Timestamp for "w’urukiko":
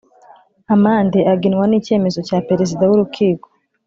2.89-3.47